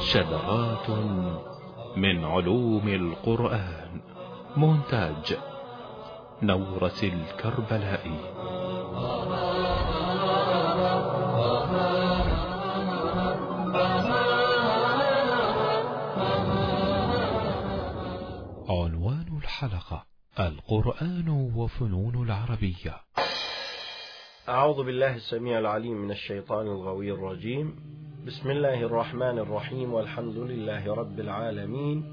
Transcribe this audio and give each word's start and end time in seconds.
شذرات 0.00 0.90
من 1.96 2.24
علوم 2.24 2.88
القرآن. 2.88 4.00
مونتاج 4.56 5.38
نورس 6.42 7.04
الكربلائي. 7.04 8.18
عنوان 18.68 19.38
الحلقة 19.42 20.04
القرآن 20.40 21.28
وفنون 21.56 22.22
العربية. 22.24 22.94
أعوذ 24.48 24.84
بالله 24.84 25.14
السميع 25.14 25.58
العليم 25.58 25.96
من 25.96 26.10
الشيطان 26.10 26.66
الغوي 26.66 27.12
الرجيم. 27.12 27.76
بسم 28.26 28.50
الله 28.50 28.82
الرحمن 28.82 29.38
الرحيم 29.38 29.92
والحمد 29.92 30.36
لله 30.36 30.94
رب 30.94 31.20
العالمين. 31.20 32.04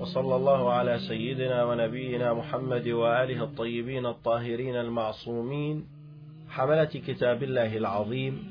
وصلى 0.00 0.36
الله 0.36 0.72
على 0.72 0.98
سيدنا 0.98 1.64
ونبينا 1.64 2.34
محمد 2.34 2.88
وآله 2.88 3.44
الطيبين 3.44 4.06
الطاهرين 4.06 4.76
المعصومين. 4.76 5.86
حملة 6.48 6.84
كتاب 6.84 7.42
الله 7.42 7.76
العظيم. 7.76 8.44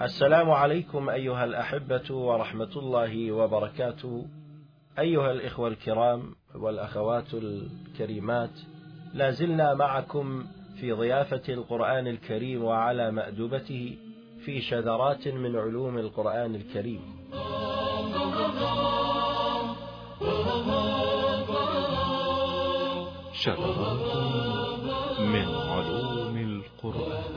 السلام 0.00 0.50
عليكم 0.50 1.10
أيها 1.10 1.44
الأحبة 1.44 2.14
ورحمة 2.14 2.72
الله 2.76 3.32
وبركاته. 3.32 4.26
أيها 4.98 5.32
الإخوة 5.32 5.68
الكرام 5.68 6.34
والأخوات 6.54 7.34
الكريمات 7.34 8.60
لا 9.14 9.30
زلنا 9.30 9.74
معكم 9.74 10.44
في 10.80 10.92
ضيافة 10.92 11.42
القرآن 11.48 12.06
الكريم 12.06 12.64
وعلى 12.64 13.10
مأدبته 13.10 13.96
في 14.44 14.60
شذرات 14.60 15.28
من 15.28 15.56
علوم 15.56 15.98
القرآن 15.98 16.54
الكريم. 16.54 17.00
شذرات 23.32 24.16
من 25.20 25.48
علوم 25.48 26.36
القرآن. 26.36 27.34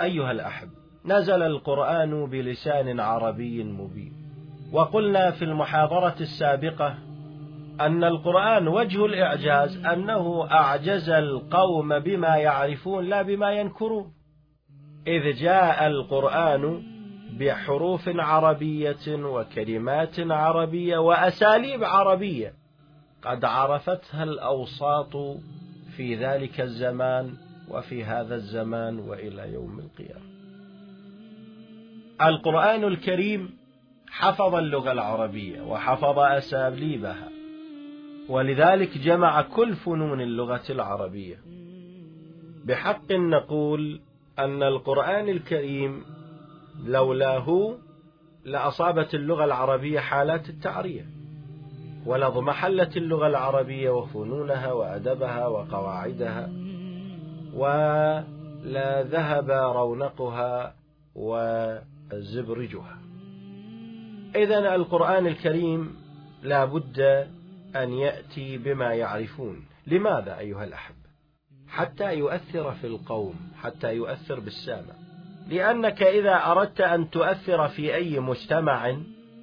أيها 0.00 0.30
الأحب 0.30 0.68
نزل 1.04 1.42
القرآن 1.42 2.26
بلسان 2.26 3.00
عربي 3.00 3.64
مبين 3.64 4.12
وقلنا 4.72 5.30
في 5.30 5.44
المحاضرة 5.44 6.16
السابقة 6.20 7.09
أن 7.80 8.04
القرآن 8.04 8.68
وجه 8.68 9.06
الإعجاز 9.06 9.84
أنه 9.84 10.48
أعجز 10.50 11.10
القوم 11.10 11.98
بما 11.98 12.36
يعرفون 12.36 13.04
لا 13.04 13.22
بما 13.22 13.52
ينكرون. 13.52 14.12
إذ 15.06 15.36
جاء 15.36 15.86
القرآن 15.86 16.82
بحروف 17.38 18.02
عربية 18.06 19.08
وكلمات 19.08 20.20
عربية 20.20 20.98
وأساليب 20.98 21.84
عربية. 21.84 22.52
قد 23.22 23.44
عرفتها 23.44 24.22
الأوساط 24.22 25.16
في 25.96 26.14
ذلك 26.14 26.60
الزمان 26.60 27.34
وفي 27.68 28.04
هذا 28.04 28.34
الزمان 28.34 28.98
وإلى 28.98 29.52
يوم 29.52 29.78
القيامة. 29.78 30.30
القرآن 32.22 32.84
الكريم 32.84 33.50
حفظ 34.10 34.54
اللغة 34.54 34.92
العربية 34.92 35.60
وحفظ 35.60 36.18
أساليبها 36.18 37.29
ولذلك 38.30 38.98
جمع 38.98 39.42
كل 39.42 39.74
فنون 39.74 40.20
اللغة 40.20 40.62
العربية. 40.70 41.36
بحق 42.64 43.12
نقول 43.12 44.00
أن 44.38 44.62
القرآن 44.62 45.28
الكريم 45.28 46.04
لولاه 46.86 47.78
لأصابت 48.44 49.14
اللغة 49.14 49.44
العربية 49.44 50.00
حالات 50.00 50.48
التعرية 50.48 51.06
ولضمحلت 52.06 52.96
اللغة 52.96 53.26
العربية 53.26 53.90
وفنونها 53.90 54.72
وأدبها 54.72 55.46
وقواعدها 55.46 56.50
ولا 57.54 59.02
ذهب 59.02 59.50
رونقها 59.50 60.74
وزبرجها. 61.14 62.98
إذا 64.36 64.74
القرآن 64.74 65.26
الكريم 65.26 65.96
لا 66.42 66.64
بد 66.64 67.26
أن 67.76 67.92
يأتي 67.92 68.58
بما 68.58 68.94
يعرفون. 68.94 69.64
لماذا 69.86 70.38
أيها 70.38 70.64
الأحب؟ 70.64 70.94
حتى 71.68 72.14
يؤثر 72.14 72.72
في 72.72 72.86
القوم 72.86 73.34
حتى 73.62 73.96
يؤثر 73.96 74.40
بالسامع. 74.40 74.94
لأنك 75.48 76.02
إذا 76.02 76.46
أردت 76.46 76.80
أن 76.80 77.10
تؤثر 77.10 77.68
في 77.68 77.94
أي 77.94 78.20
مجتمع 78.20 78.96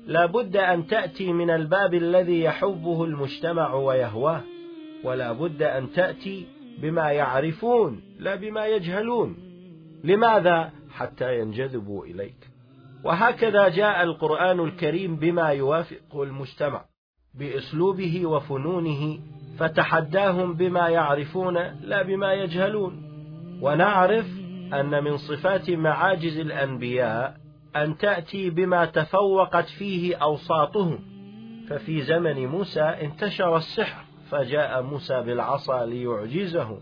لا 0.06 0.26
بد 0.26 0.58
أن 0.58 0.88
تأتي 0.88 1.34
من 1.34 1.50
الباب 1.50 1.94
الذي 1.94 2.42
يحبه 2.42 3.04
المجتمع 3.04 3.74
ويهواه 3.74 4.42
ولا 5.04 5.32
بد 5.32 5.64
أن 5.64 5.92
تأتي 5.92 6.48
بما 6.82 7.12
يعرفون 7.12 8.02
لا 8.20 8.36
بما 8.36 8.66
يجهلون. 8.66 9.38
لماذا؟ 10.04 10.72
حتى 10.92 11.40
ينجذبوا 11.40 12.06
إليك. 12.06 12.50
وهكذا 13.04 13.70
جاء 13.70 14.04
القرآن 14.04 14.60
الكريم 14.60 15.16
بما 15.16 15.50
يوافق 15.50 16.22
المجتمع. 16.22 16.86
بأسلوبه 17.40 18.26
وفنونه 18.26 19.20
فتحداهم 19.58 20.54
بما 20.54 20.90
يعرفون 20.90 21.58
لا 21.82 22.04
بما 22.04 22.34
يجهلون. 22.34 23.04
ونعرف 23.62 24.26
أن 24.74 25.04
من 25.04 25.18
صفات 25.18 25.70
معاجز 25.70 26.38
الأنبياء 26.38 27.38
أن 27.76 27.98
تأتي 27.98 28.50
بما 28.50 28.86
تفوقت 28.86 29.66
فيه 29.66 30.16
أوساطهم. 30.16 31.00
ففي 31.70 32.02
زمن 32.02 32.48
موسى 32.48 32.82
انتشر 32.82 33.58
السحر 33.58 34.04
فجاء 34.30 34.82
موسى 34.82 35.22
بالعصا 35.22 35.86
ليعجزه 35.86 36.78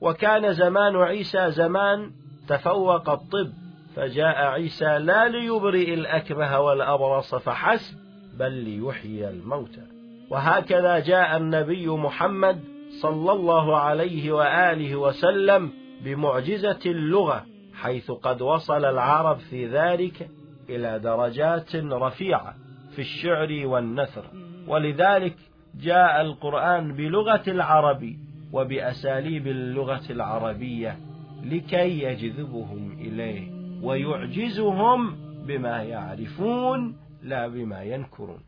وكان 0.00 0.52
زمان 0.52 0.96
عيسى 0.96 1.50
زمان 1.50 2.10
تفوق 2.48 3.10
الطب 3.10 3.52
فجاء 3.96 4.46
عيسى 4.46 4.98
لا 4.98 5.28
ليبرئ 5.28 5.94
الأكمه 5.94 6.60
والأبرص 6.60 7.34
فحسب 7.34 7.98
بل 8.38 8.52
ليحيي 8.52 9.28
الموتى. 9.28 9.82
وهكذا 10.30 10.98
جاء 10.98 11.36
النبي 11.36 11.88
محمد 11.88 12.60
صلى 13.02 13.32
الله 13.32 13.76
عليه 13.76 14.32
وآله 14.32 14.96
وسلم 14.96 15.70
بمعجزة 16.04 16.80
اللغة 16.86 17.46
حيث 17.74 18.10
قد 18.10 18.42
وصل 18.42 18.84
العرب 18.84 19.38
في 19.38 19.66
ذلك 19.66 20.28
إلى 20.68 20.98
درجات 20.98 21.76
رفيعة 21.76 22.54
في 22.96 22.98
الشعر 22.98 23.66
والنثر. 23.66 24.24
ولذلك 24.68 25.36
جاء 25.74 26.20
القرآن 26.20 26.96
بلغة 26.96 27.42
العرب 27.48 28.14
وبأساليب 28.52 29.46
اللغة 29.46 30.02
العربية 30.10 30.98
لكي 31.44 32.02
يجذبهم 32.02 32.92
إليه 33.00 33.50
ويعجزهم 33.82 35.16
بما 35.46 35.82
يعرفون 35.82 36.96
لا 37.22 37.48
بما 37.48 37.82
ينكرون. 37.82 38.40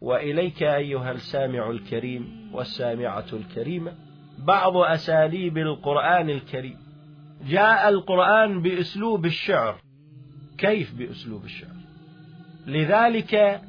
وإليك 0.00 0.62
أيها 0.62 1.12
السامع 1.12 1.70
الكريم 1.70 2.50
والسامعة 2.52 3.26
الكريمة 3.32 3.92
بعض 4.38 4.76
أساليب 4.76 5.58
القرآن 5.58 6.30
الكريم. 6.30 6.76
جاء 7.48 7.88
القرآن 7.88 8.62
بأسلوب 8.62 9.26
الشعر. 9.26 9.80
كيف 10.58 10.94
بأسلوب 10.94 11.44
الشعر؟ 11.44 11.78
لذلك 12.66 13.60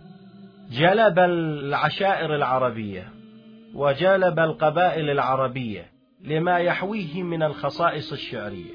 جلب 0.72 1.20
العشائر 1.20 2.36
العربية 2.36 3.10
وجلب 3.74 4.40
القبائل 4.40 5.10
العربية 5.10 5.86
لما 6.24 6.58
يحويه 6.58 7.24
من 7.24 7.44
الخصائص 7.44 8.12
الشعرية 8.12 8.74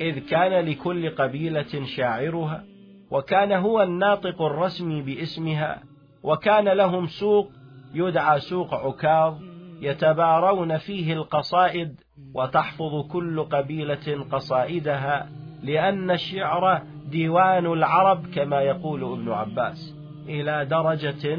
إذ 0.00 0.18
كان 0.18 0.64
لكل 0.64 1.10
قبيلة 1.10 1.84
شاعرها 1.96 2.64
وكان 3.10 3.52
هو 3.52 3.82
الناطق 3.82 4.42
الرسمي 4.42 5.02
باسمها 5.02 5.82
وكان 6.22 6.68
لهم 6.68 7.06
سوق 7.06 7.50
يدعى 7.94 8.40
سوق 8.40 8.74
عكاظ 8.74 9.34
يتبارون 9.80 10.78
فيه 10.78 11.12
القصائد 11.12 12.00
وتحفظ 12.34 13.06
كل 13.12 13.42
قبيلة 13.42 14.26
قصائدها 14.32 15.28
لأن 15.62 16.10
الشعر 16.10 16.82
ديوان 17.06 17.66
العرب 17.66 18.26
كما 18.34 18.60
يقول 18.60 19.12
ابن 19.12 19.32
عباس 19.32 19.94
إلى 20.28 20.64
درجة 20.64 21.34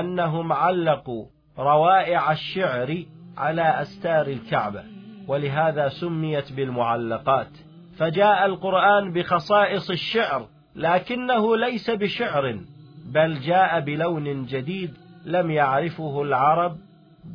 أنهم 0.00 0.52
علقوا 0.52 1.26
روائع 1.58 2.32
الشعر 2.32 3.04
على 3.36 3.82
أستار 3.82 4.26
الكعبة 4.26 4.84
ولهذا 5.28 5.88
سميت 5.88 6.52
بالمعلقات. 6.52 7.50
فجاء 7.98 8.46
القرآن 8.46 9.12
بخصائص 9.12 9.90
الشعر 9.90 10.46
لكنه 10.74 11.56
ليس 11.56 11.90
بشعر 11.90 12.60
بل 13.04 13.40
جاء 13.40 13.80
بلون 13.80 14.46
جديد 14.46 14.94
لم 15.24 15.50
يعرفه 15.50 16.22
العرب 16.22 16.78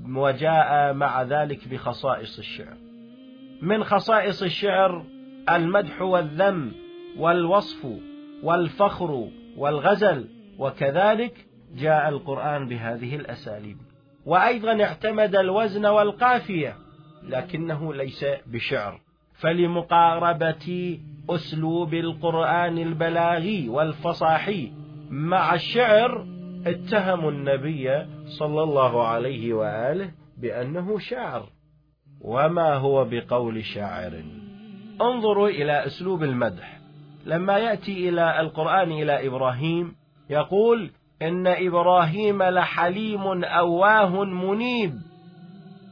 وجاء 0.06 0.94
مع 0.94 1.24
ذلك 1.24 1.68
بخصائص 1.68 2.38
الشعر. 2.38 2.78
من 3.62 3.84
خصائص 3.84 4.44
الشعر 4.44 5.06
المدح 5.50 6.02
والذم 6.02 6.72
والوصف 7.18 7.88
والفخر 8.44 9.30
والغزل 9.58 10.30
وكذلك 10.58 11.46
جاء 11.76 12.10
القرآن 12.10 12.68
بهذه 12.68 13.16
الأساليب. 13.16 13.78
وأيضا 14.26 14.84
اعتمد 14.84 15.36
الوزن 15.36 15.86
والقافية 15.86 16.78
لكنه 17.24 17.94
ليس 17.94 18.26
بشعر. 18.48 19.02
فلمقاربة 19.34 21.00
أسلوب 21.30 21.94
القرآن 21.94 22.78
البلاغي 22.78 23.70
والفصاحي 23.70 24.72
مع 25.10 25.54
الشعر 25.54 26.26
اتهموا 26.66 27.32
النبي 27.32 28.06
صلى 28.26 28.64
الله 28.64 29.08
عليه 29.08 29.54
وآله 29.54 30.12
بأنه 30.38 31.00
شاعر. 31.00 31.50
وما 32.22 32.74
هو 32.74 33.06
بقول 33.06 33.66
شاعر؟ 33.66 34.24
انظروا 35.02 35.50
إلى 35.50 35.86
أسلوب 35.86 36.24
المدح. 36.24 36.80
لما 37.26 37.58
يأتي 37.58 38.10
إلى 38.10 38.40
القرآن 38.40 38.92
إلى 38.92 39.28
إبراهيم 39.28 39.96
يقول 40.30 40.92
إن 41.22 41.48
إبراهيم 41.48 42.44
لحليم 42.44 43.44
أواه 43.44 44.24
منيب. 44.24 44.94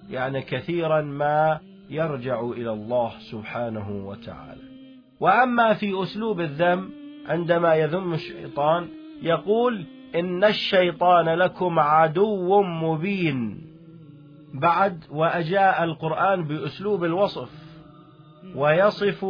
يعني 0.10 0.42
كثيرا 0.42 1.02
ما 1.02 1.60
يرجع 1.90 2.42
إلى 2.42 2.72
الله 2.72 3.12
سبحانه 3.20 4.06
وتعالى. 4.08 4.73
وأما 5.20 5.74
في 5.74 6.04
أسلوب 6.04 6.42
الذم 6.42 6.90
عندما 7.28 7.76
يذم 7.76 8.14
الشيطان 8.14 8.88
يقول 9.22 9.86
إن 10.16 10.44
الشيطان 10.44 11.30
لكم 11.30 11.80
عدو 11.80 12.62
مبين. 12.62 13.62
بعد 14.54 15.04
وأجاء 15.12 15.84
القرآن 15.84 16.44
بأسلوب 16.44 17.04
الوصف. 17.04 17.50
ويصف 18.56 19.26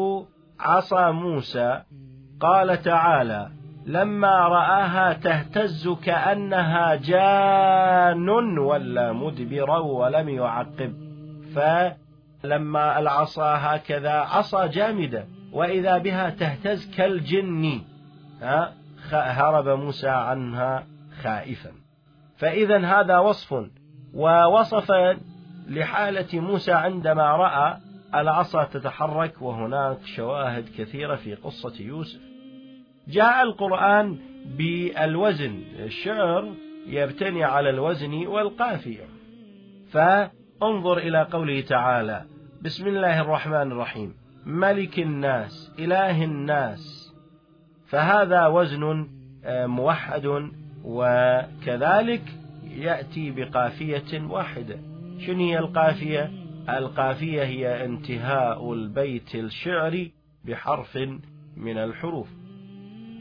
عصا 0.59 1.12
موسى 1.12 1.81
قال 2.39 2.81
تعالى 2.81 3.50
لما 3.86 4.47
رآها 4.47 5.13
تهتز 5.13 5.89
كأنها 5.89 6.95
جان 6.95 8.57
ولا 8.57 9.13
مدبرا 9.13 9.79
ولم 9.79 10.29
يعقب. 10.29 10.94
فلما 11.56 13.00
العصا 13.00 13.56
هكذا 13.56 14.12
عصا 14.12 14.68
جامدة. 14.68 15.25
وإذا 15.53 15.97
بها 15.97 16.29
تهتز 16.29 16.95
كالجن. 16.95 17.81
هرب 19.11 19.67
موسى 19.69 20.09
عنها 20.09 20.88
خائفا. 21.21 21.71
فإذا 22.38 22.85
هذا 22.85 23.17
وصف 23.17 23.69
ووصف 24.13 24.91
لحالة 25.67 26.39
موسى 26.39 26.71
عندما 26.71 27.35
رأى 27.35 27.77
العصا 28.15 28.63
تتحرك 28.63 29.41
وهناك 29.41 29.97
شواهد 30.05 30.69
كثيرة 30.77 31.15
في 31.15 31.35
قصة 31.35 31.73
يوسف. 31.79 32.19
جاء 33.07 33.44
القرآن 33.44 34.17
بالوزن. 34.57 35.63
الشعر 35.79 36.53
يبتني 36.88 37.44
على 37.44 37.69
الوزن 37.69 38.27
والقافية. 38.27 39.05
فانظر 39.91 40.97
إلى 40.97 41.27
قوله 41.31 41.61
تعالى 41.61 42.25
بسم 42.61 42.88
الله 42.88 43.21
الرحمن 43.21 43.71
الرحيم. 43.71 44.23
ملك 44.45 45.00
الناس 45.00 45.72
إله 45.80 46.24
الناس. 46.24 47.13
فهذا 47.88 48.48
وزن 48.48 49.07
آه، 49.45 49.66
موحد 49.66 50.50
وكذلك 50.84 52.24
يأتي 52.63 53.31
بقافية 53.31 54.22
واحدة. 54.22 54.80
شنو 55.19 55.40
هي 55.40 55.60
القافية؟ 55.60 56.31
القافية 56.69 57.44
هي 57.44 57.86
انتهاء 57.86 58.74
البيت 58.74 59.36
الشعري 59.36 60.12
بحرف 60.46 60.98
من 61.57 61.78
الحروف. 61.78 62.28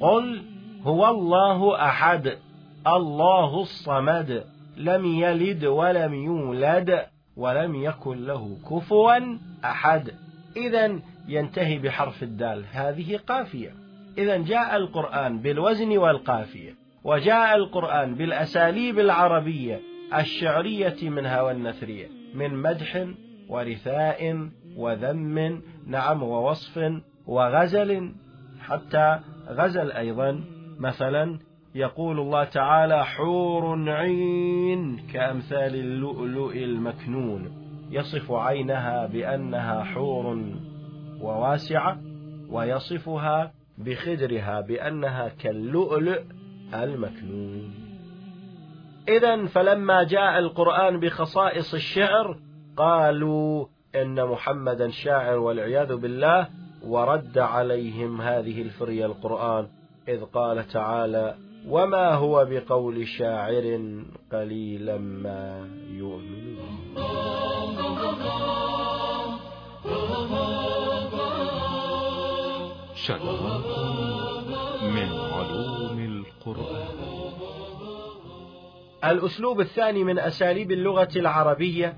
قل 0.01 0.43
هو 0.83 1.09
الله 1.09 1.85
أحد 1.85 2.39
الله 2.87 3.63
الصمد 3.63 4.45
لم 4.77 5.05
يلد 5.05 5.65
ولم 5.65 6.15
يولد 6.15 7.07
ولم 7.37 7.75
يكن 7.75 8.27
له 8.27 8.59
كفوا 8.71 9.37
أحد. 9.65 10.11
إذا 10.57 10.99
ينتهي 11.29 11.79
بحرف 11.79 12.23
الدال. 12.23 12.65
هذه 12.73 13.17
قافية. 13.17 13.83
إذا 14.19 14.37
جاء 14.37 14.77
القرآن 14.77 15.39
بالوزن 15.39 15.99
والقافية 15.99 16.75
وجاء 17.05 17.57
القرآن 17.57 18.15
بالأساليب 18.15 18.99
العربية 18.99 19.81
الشعرية 20.15 20.97
منها 21.03 21.43
والنثرية 21.43 22.09
من 22.35 22.55
مدح 22.55 23.07
ورثاء 23.49 24.49
وذم 24.77 25.63
نعم 25.87 26.23
ووصف 26.23 26.93
وغزل 27.27 28.13
حتى 28.61 29.21
غزل 29.49 29.93
أيضا. 29.93 30.45
مثلا 30.79 31.39
يقول 31.75 32.21
الله 32.21 32.45
تعالى 32.45 33.05
حور 33.05 33.91
عين 33.91 34.97
كأمثال 35.13 35.75
اللؤلؤ 35.75 36.57
المكنون. 36.57 37.62
يصف 37.93 38.33
عينها 38.33 39.07
بأنها 39.07 39.85
حور 39.85 40.43
وواسعة 41.21 42.01
ويصفها 42.51 43.53
بخدرها 43.79 44.61
بأنها 44.61 45.29
كاللؤلؤ 45.29 46.23
المكنون. 46.75 47.75
إذا 49.09 49.47
فلما 49.47 50.03
جاء 50.03 50.39
القرآن 50.39 51.01
بخصائص 51.01 51.75
الشعر 51.75 52.39
قالوا 52.77 53.67
إن 53.95 54.25
محمدا 54.25 54.91
شاعر 54.91 55.39
والعياذ 55.39 55.97
بالله 55.97 56.49
ورد 56.83 57.39
عليهم 57.39 58.21
هذه 58.21 58.63
الفرية 58.63 59.07
القرآن 59.07 59.67
إذ 60.09 60.25
قال 60.25 60.69
تعالى 60.69 61.35
وما 61.69 62.15
هو 62.15 62.47
بقول 62.51 63.07
شاعر 63.07 63.81
قليلا 64.33 64.99
ما 64.99 65.69
يؤمنون 65.91 67.42
شذرات 72.95 73.67
من 74.83 75.09
علوم 75.33 75.99
القرآن. 75.99 77.33
الأسلوب 79.05 79.61
الثاني 79.61 80.05
من 80.05 80.19
أساليب 80.19 80.73
اللغة 80.73 81.09
العربية 81.17 81.97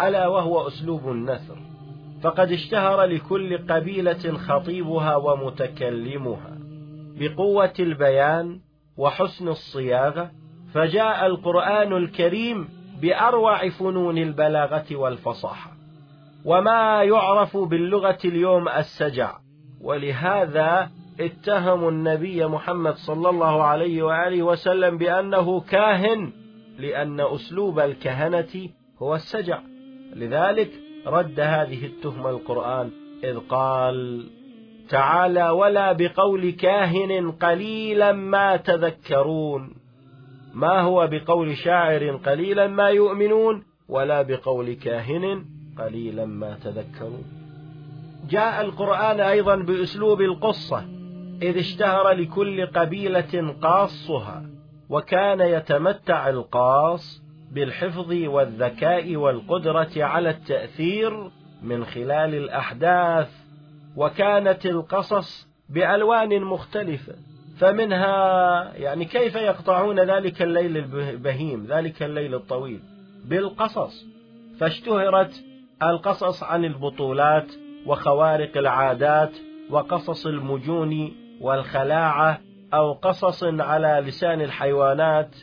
ألا 0.00 0.26
وهو 0.26 0.66
أسلوب 0.68 1.08
النثر. 1.08 1.58
فقد 2.22 2.52
اشتهر 2.52 3.04
لكل 3.04 3.66
قبيلة 3.66 4.36
خطيبها 4.36 5.16
ومتكلمها 5.16 6.58
بقوة 7.18 7.72
البيان 7.80 8.60
وحسن 8.96 9.48
الصياغة 9.48 10.30
فجاء 10.74 11.26
القرآن 11.26 11.92
الكريم 11.92 12.68
بأروع 13.00 13.68
فنون 13.68 14.18
البلاغة 14.18 14.96
والفصاحة 14.96 15.70
وما 16.44 17.02
يعرف 17.02 17.56
باللغة 17.56 18.18
اليوم 18.24 18.68
السجع. 18.68 19.32
ولهذا 19.80 20.90
اتهموا 21.20 21.90
النبي 21.90 22.46
محمد 22.46 22.94
صلى 22.94 23.28
الله 23.28 23.62
عليه 23.62 24.02
وآله 24.02 24.42
وسلم 24.42 24.98
بأنه 24.98 25.60
كاهن 25.60 26.32
لأن 26.78 27.20
أسلوب 27.20 27.78
الكهنة 27.78 28.68
هو 29.02 29.14
السجع. 29.14 29.60
لذلك 30.14 30.70
رد 31.06 31.40
هذه 31.40 31.86
التهمة 31.86 32.30
القرآن 32.30 32.90
إذ 33.24 33.38
قال 33.38 34.26
تعالى 34.88 35.50
ولا 35.50 35.92
بقول 35.92 36.50
كاهن 36.50 37.30
قليلا 37.30 38.12
ما 38.12 38.56
تذكرون. 38.56 39.85
ما 40.56 40.80
هو 40.80 41.06
بقول 41.06 41.56
شاعر 41.56 42.16
قليلا 42.16 42.66
ما 42.66 42.88
يؤمنون 42.88 43.64
ولا 43.88 44.22
بقول 44.22 44.72
كاهن 44.72 45.44
قليلا 45.78 46.26
ما 46.26 46.58
تذكرون. 46.64 47.24
جاء 48.30 48.60
القرآن 48.60 49.20
أيضا 49.20 49.56
بأسلوب 49.56 50.20
القصة 50.20 50.84
إذ 51.42 51.58
اشتهر 51.58 52.10
لكل 52.10 52.66
قبيلة 52.66 53.54
قاصها 53.62 54.46
وكان 54.88 55.40
يتمتع 55.40 56.28
القاص 56.28 57.22
بالحفظ 57.52 58.12
والذكاء 58.12 59.16
والقدرة 59.16 59.92
على 59.96 60.30
التأثير 60.30 61.30
من 61.62 61.84
خلال 61.84 62.34
الأحداث 62.34 63.30
وكانت 63.96 64.66
القصص 64.66 65.48
بألوان 65.68 66.42
مختلفة. 66.42 67.14
فمنها 67.58 68.72
يعني 68.74 69.04
كيف 69.04 69.34
يقطعون 69.34 70.00
ذلك 70.00 70.42
الليل 70.42 70.76
البهيم 70.76 71.66
ذلك 71.68 72.02
الليل 72.02 72.34
الطويل؟ 72.34 72.80
بالقصص. 73.24 74.06
فاشتهرت 74.60 75.44
القصص 75.82 76.42
عن 76.42 76.64
البطولات 76.64 77.46
وخوارق 77.86 78.56
العادات 78.56 79.30
وقصص 79.70 80.26
المجون 80.26 81.12
والخلاعة 81.40 82.40
أو 82.74 82.92
قصص 82.92 83.44
على 83.44 84.02
لسان 84.06 84.40
الحيوانات 84.40 85.36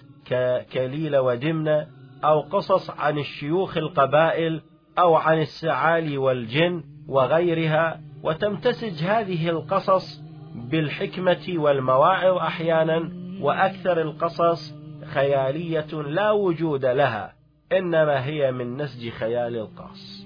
كليلة 0.73 1.21
ودمنة 1.21 1.87
أو 2.23 2.41
قصص 2.41 2.89
عن 2.89 3.17
الشيوخ 3.17 3.77
القبائل 3.77 4.61
أو 4.99 5.15
عن 5.15 5.41
السعالي 5.41 6.17
والجن 6.17 6.83
وغيرها. 7.07 7.99
وتمتزج 8.23 9.03
هذه 9.03 9.49
القصص 9.49 10.22
بالحكمة 10.55 11.53
والمواعظ 11.55 12.37
أحيانا 12.37 13.09
وأكثر 13.41 14.01
القصص 14.01 14.73
خيالية 15.05 15.93
لا 15.93 16.31
وجود 16.31 16.85
لها 16.85 17.33
إنما 17.71 18.25
هي 18.25 18.51
من 18.51 18.77
نسج 18.77 19.09
خيال 19.09 19.55
القص 19.55 20.25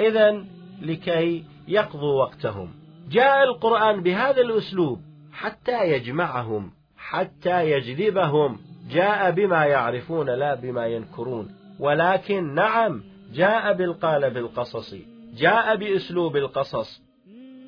إذا 0.00 0.44
لكي 0.82 1.44
يقضوا 1.68 2.22
وقتهم. 2.22 2.70
جاء 3.10 3.44
القرآن 3.44 4.02
بهذا 4.02 4.40
الأسلوب 4.40 5.00
حتى 5.32 5.90
يجمعهم 5.90 6.70
حتى 6.96 7.70
يجذبهم. 7.70 8.58
جاء 8.90 9.30
بما 9.30 9.64
يعرفون 9.64 10.30
لا 10.30 10.54
بما 10.54 10.86
ينكرون. 10.86 11.48
ولكن 11.80 12.54
نعم 12.54 13.02
جاء 13.34 13.72
بالقالب 13.72 14.36
القصصي 14.36 15.06
جاء 15.36 15.76
بأسلوب 15.76 16.36
القصص. 16.36 17.02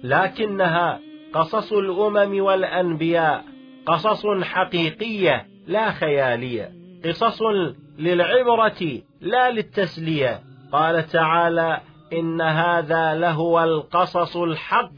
لكنها 0.05 1.01
قصص 1.35 1.73
الأمم 1.73 2.41
والأنبياء 2.41 3.45
قصص 3.87 4.27
حقيقية 4.43 5.47
لا 5.67 5.91
خيالية 5.91 6.73
قصص 7.05 7.43
للعبرة 7.99 9.03
لا 9.21 9.51
للتسلية. 9.51 10.41
قال 10.73 11.07
تعالى 11.07 11.81
إن 12.13 12.41
هذا 12.41 13.15
لهو 13.15 13.65
القصص 13.65 14.37
الحق. 14.37 14.93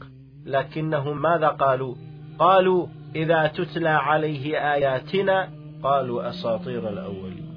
لكنهم 0.45 1.21
ماذا 1.21 1.47
قالوا؟ 1.47 1.95
قالوا 2.39 2.87
إذا 3.15 3.47
تتلى 3.47 3.89
عليه 3.89 4.73
آياتنا 4.73 5.49
قالوا 5.83 6.29
أساطير 6.29 6.89
الأولين. 6.89 7.51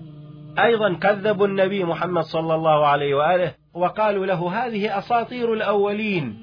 أيضا 0.59 0.95
كذبوا 0.95 1.47
النبي 1.47 1.85
محمد 1.85 2.23
صلى 2.23 2.55
الله 2.55 2.87
عليه 2.87 3.15
وآله 3.15 3.55
وقالوا 3.75 4.27
له 4.27 4.67
هذه 4.67 4.99
أساطير 4.99 5.53
الأولين. 5.53 6.39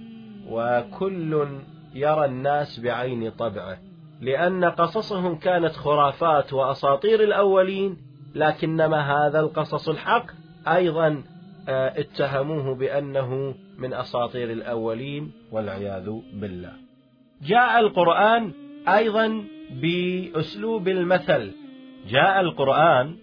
وكل 0.49 1.47
يرى 1.93 2.25
الناس 2.25 2.79
بعين 2.79 3.31
طبعه 3.31 3.77
لأن 4.21 4.65
قصصهم 4.65 5.35
كانت 5.35 5.71
خرافات 5.71 6.53
وأساطير 6.53 7.23
الأولين 7.23 7.97
لكنما 8.35 9.01
هذا 9.01 9.39
القصص 9.39 9.89
الحق 9.89 10.25
أيضا 10.67 11.23
آه، 11.69 11.99
اتهموه 11.99 12.75
بأنه 12.75 13.55
من 13.77 13.93
أساطير 13.93 14.51
الأولين 14.51 15.31
والعياذ 15.51 16.09
بالله. 16.33 16.73
جاء 17.41 17.79
القرآن 17.79 18.51
أيضا 18.87 19.43
بأسلوب 19.81 20.87
المثل. 20.87 21.51
جاء 22.07 22.41
القرآن 22.41 23.15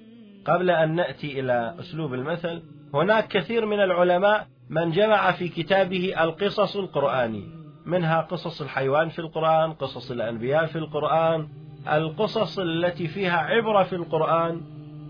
قبل 0.45 0.71
أن 0.71 0.95
نأتي 0.95 1.41
إلى 1.41 1.75
أسلوب 1.81 2.15
المثل 2.15 2.63
هناك 2.95 3.29
كثير 3.29 3.67
من 3.67 3.81
العلماء 3.81 4.47
من 4.71 4.91
جمع 4.91 5.33
في 5.33 5.49
كتابه 5.49 6.15
القصص 6.23 6.77
القرآنية. 6.77 7.59
منها 7.89 8.21
قصص 8.21 8.63
الحيوان 8.63 9.09
في 9.09 9.19
القرآن 9.19 9.73
قصص 9.73 10.11
الأنبياء 10.11 10.67
في 10.67 10.79
القرآن 10.79 11.49
القصص 11.93 12.59
التي 12.59 13.09
فيها 13.09 13.37
عبرة 13.37 13.83
في 13.83 13.97
القرآن 13.97 14.61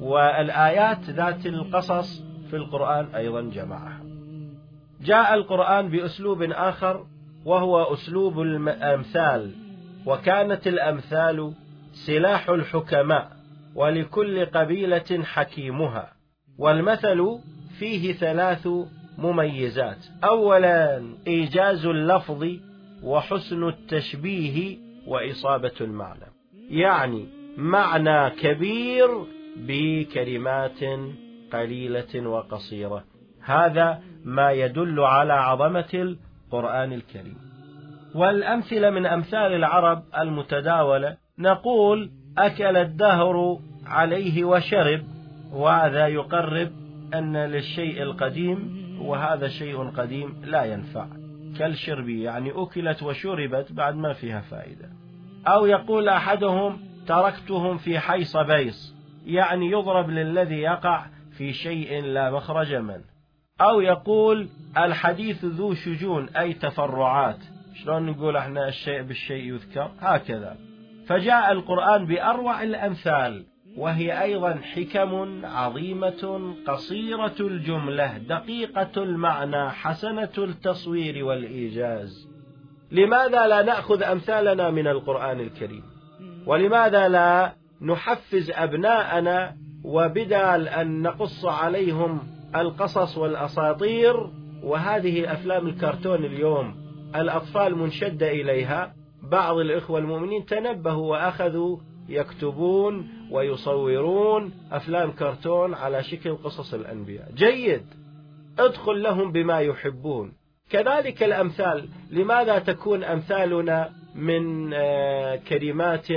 والآيات 0.00 1.10
ذات 1.10 1.46
القصص 1.46 2.22
في 2.50 2.56
القرآن 2.56 3.14
أيضا 3.14 3.40
جمعها. 3.40 4.00
جاء 5.00 5.34
القرآن 5.34 5.88
بأسلوب 5.88 6.42
آخر 6.42 7.06
وهو 7.44 7.94
أسلوب 7.94 8.40
الأمثال 8.40 9.50
وكانت 10.06 10.66
الأمثال 10.66 11.52
سلاح 11.92 12.48
الحكماء 12.48 13.30
ولكل 13.74 14.46
قبيلة 14.46 15.22
حكيمها 15.24 16.12
والمثل 16.58 17.38
فيه 17.78 18.12
ثلاث 18.12 18.68
مميزات. 19.18 20.06
أولا 20.24 21.02
إيجاز 21.26 21.86
اللفظ 21.86 22.67
وحسن 23.02 23.68
التشبيه 23.68 24.78
وإصابة 25.06 25.72
المعنى. 25.80 26.26
يعني 26.70 27.26
معنى 27.56 28.30
كبير 28.30 29.08
بكلمات 29.56 30.80
قليلة 31.52 32.28
وقصيرة. 32.28 33.04
هذا 33.44 34.02
ما 34.24 34.52
يدل 34.52 35.00
على 35.00 35.32
عظمة 35.32 36.16
القرآن 36.48 36.92
الكريم. 36.92 37.36
والأمثلة 38.14 38.90
من 38.90 39.06
أمثال 39.06 39.52
العرب 39.52 40.02
المتداولة 40.18 41.16
نقول 41.38 42.10
أكل 42.38 42.76
الدهر 42.76 43.58
عليه 43.86 44.44
وشرب 44.44 45.02
وهذا 45.52 46.06
يقرب 46.06 46.70
أن 47.14 47.36
للشيء 47.36 48.02
القديم 48.02 48.88
وهذا 49.02 49.48
شيء 49.48 49.90
قديم 49.90 50.42
لا 50.44 50.64
ينفع. 50.64 51.17
كالشرب 51.58 52.08
يعني 52.08 52.52
أكلت 52.54 53.02
وشربت 53.02 53.72
بعد 53.72 53.94
ما 53.94 54.12
فيها 54.12 54.40
فائدة. 54.40 54.88
أو 55.46 55.66
يقول 55.66 56.08
أحدهم 56.08 56.80
تركتهم 57.06 57.76
في 57.76 57.98
حيص 57.98 58.36
بيص 58.36 58.94
يعني 59.26 59.70
يضرب 59.70 60.10
للذي 60.10 60.58
يقع 60.60 61.06
في 61.36 61.52
شيء 61.52 62.02
لا 62.02 62.30
مخرج 62.30 62.74
منه. 62.74 63.04
أو 63.60 63.80
يقول 63.80 64.48
الحديث 64.76 65.44
ذو 65.44 65.74
شجون 65.74 66.28
أي 66.28 66.52
تفرعات. 66.52 67.38
شلون 67.74 68.06
نقول 68.06 68.36
إحنا 68.36 68.68
الشيء 68.68 69.02
بالشيء 69.02 69.54
يذكر؟ 69.54 69.90
هكذا. 70.00 70.56
فجاء 71.06 71.52
القرآن 71.52 72.06
بأروع 72.06 72.62
الأمثال. 72.62 73.44
وهي 73.78 74.22
أيضا 74.22 74.54
حكم 74.54 75.40
عظيمة 75.44 76.54
قصيرة 76.66 77.34
الجملة 77.40 78.18
دقيقة 78.18 79.02
المعنى 79.02 79.70
حسنة 79.70 80.32
التصوير 80.38 81.24
والإيجاز. 81.24 82.28
لماذا 82.92 83.46
لا 83.46 83.62
نأخذ 83.62 84.02
أمثالنا 84.02 84.70
من 84.70 84.86
القرآن 84.86 85.40
الكريم؟ 85.40 85.82
ولماذا 86.46 87.08
لا 87.08 87.52
نحفز 87.82 88.50
أبناءنا 88.50 89.56
وبدال 89.84 90.68
أن 90.68 91.02
نقص 91.02 91.44
عليهم 91.44 92.20
القصص 92.56 93.18
والأساطير؟ 93.18 94.14
وهذه 94.62 95.32
أفلام 95.32 95.66
الكرتون 95.66 96.24
اليوم 96.24 96.74
الأطفال 97.14 97.76
منشدة 97.76 98.30
إليها. 98.30 98.94
بعض 99.22 99.56
الإخوة 99.56 99.98
المؤمنين 99.98 100.44
تنبهوا 100.44 101.10
وأخذوا 101.10 101.78
يكتبون 102.08 103.17
ويصورون 103.30 104.52
أفلام 104.72 105.12
كرتون 105.12 105.74
على 105.74 106.02
شكل 106.02 106.36
قصص 106.36 106.74
الأنبياء. 106.74 107.28
جيد. 107.34 107.84
ادخل 108.58 109.02
لهم 109.02 109.32
بما 109.32 109.60
يحبون. 109.60 110.32
كذلك 110.70 111.22
الأمثال. 111.22 111.88
لماذا 112.10 112.58
تكون 112.58 113.04
أمثالنا 113.04 113.90
من 114.14 114.74
آه، 114.74 115.36
كلمات 115.36 116.10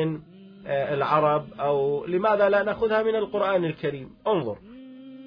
آه، 0.68 0.94
العرب 0.94 1.46
أو 1.60 2.06
لماذا 2.06 2.50
لا 2.50 2.63
نأخذها 2.63 3.03
من 3.03 3.15
القرآن 3.15 3.65
الكريم؟ 3.65 4.10
انظر. 4.27 4.58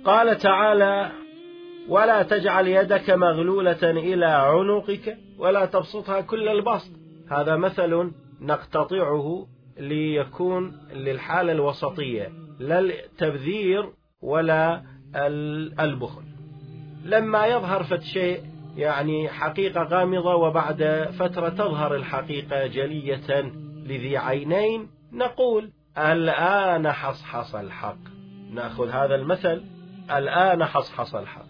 قال 0.05 0.39
تعالى 0.39 1.11
ولا 1.89 2.23
تجعل 2.23 2.69
يدك 2.69 3.11
مغلولة 3.11 3.91
إلى 3.91 4.27
عنقك 4.27 5.17
ولا 5.39 5.67
تبسطها 5.67 6.21
كل 6.21 6.49
البسط. 6.49 6.91
هذا 7.31 7.57
مثل 7.57 8.11
نقتطعه 8.41 9.47
ليكون 9.79 10.73
للحالة 10.93 11.53
الوسطية 11.53 12.33
لا 12.59 12.79
التبذير 12.79 13.91
ولا 14.23 14.83
البخل. 15.81 16.23
لما 17.05 17.47
يظهر 17.47 17.83
فد 17.85 18.01
شيء 18.01 18.41
يعني 18.77 19.29
حقيقة 19.29 19.83
غامضة 19.83 20.35
وبعد 20.35 21.09
فترة 21.19 21.49
تظهر 21.49 21.95
الحقيقة 21.95 22.67
جلية 22.67 23.41
لذي 23.87 24.17
عينين 24.17 24.89
نقول 25.13 25.71
الآن 25.99 26.93
حصحص 26.93 27.55
الحق. 27.55 27.99
نأخذ 28.51 28.89
هذا 28.89 29.15
المثل 29.15 29.65
الآن 30.11 30.65
حصحص 30.65 31.15
الحق. 31.15 31.47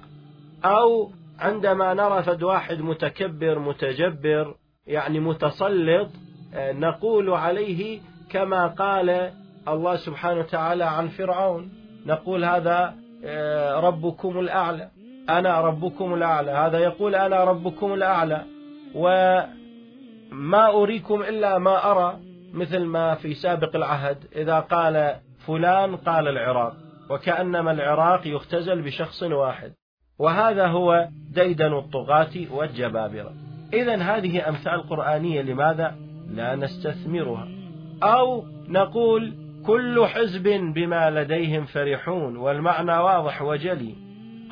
أو 0.65 1.11
عندما 1.39 1.95
نرى 1.95 2.23
فد 2.23 2.43
واحد 2.43 2.81
متكبر 2.81 3.59
متجبر 3.59 4.55
يعني 4.87 5.21
متسلط 5.21 6.11
نقول 6.55 7.31
عليه 7.31 8.01
كما 8.35 8.67
قال 8.67 9.31
الله 9.69 9.97
سبحانه 9.97 10.41
وتعالى 10.41 10.85
عن 10.85 11.09
فرعون 11.09 11.73
نقول 12.07 12.45
هذا 12.45 12.95
آه، 13.25 13.81
ربكم 13.81 14.39
الأعلى. 14.39 14.91
أنا 15.29 15.61
ربكم 15.61 16.15
الأعلى. 16.15 16.51
هذا 16.51 16.79
يقول 16.79 17.15
أنا 17.15 17.45
ربكم 17.45 17.95
الأعلى. 17.95 18.43
وما 18.95 20.69
أريكم 20.69 21.23
إلا 21.23 21.59
ما 21.59 21.91
أرى 21.91 22.19
مثل 22.53 22.85
ما 22.85 23.15
في 23.15 23.35
سابق 23.35 23.77
العهد 23.77 24.19
إذا 24.37 24.61
قال 24.61 25.17
فلان 25.47 25.97
قال 25.97 26.29
العراق 26.29 26.75
وكأنما 27.11 27.71
العراق 27.71 28.27
يختزل 28.27 28.83
بشخص 28.83 29.23
واحد. 29.23 29.73
وهذا 30.19 30.67
هو 30.67 31.09
ديدن 31.35 31.73
الطغاة 31.73 32.35
والجبابرة. 32.51 33.33
إذا 33.73 33.97
هذه 33.97 34.49
أمثال 34.49 34.89
قرآنية 34.89 35.43
لماذا؟ 35.43 35.97
لا 36.29 36.57
نستثمرها. 36.57 37.64
أو 38.05 38.45
نقول 38.69 39.35
كل 39.67 40.07
حزب 40.07 40.49
بما 40.75 41.11
لديهم 41.11 41.65
فرحون 41.65 42.37
والمعنى 42.37 42.99
واضح 42.99 43.43
وجلي. 43.43 43.95